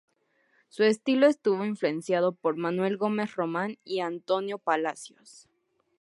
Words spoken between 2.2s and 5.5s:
por Manuel Gómez Román y Antonio Palacios.